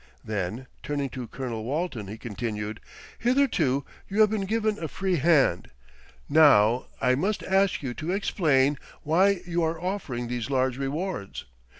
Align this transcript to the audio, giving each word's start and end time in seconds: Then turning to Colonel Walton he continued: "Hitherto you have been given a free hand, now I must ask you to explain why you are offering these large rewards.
Then 0.23 0.65
turning 0.81 1.09
to 1.09 1.27
Colonel 1.27 1.63
Walton 1.63 2.07
he 2.07 2.17
continued: 2.17 2.79
"Hitherto 3.19 3.85
you 4.09 4.21
have 4.21 4.31
been 4.31 4.45
given 4.47 4.79
a 4.83 4.87
free 4.87 5.17
hand, 5.17 5.69
now 6.27 6.87
I 6.99 7.13
must 7.13 7.43
ask 7.43 7.83
you 7.83 7.93
to 7.93 8.11
explain 8.11 8.79
why 9.03 9.43
you 9.45 9.61
are 9.61 9.79
offering 9.79 10.27
these 10.27 10.49
large 10.49 10.79
rewards. 10.79 11.45